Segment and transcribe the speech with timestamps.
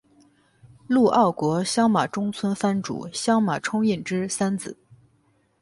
[0.87, 4.75] 陆奥国相马中村藩主相马充胤之三子。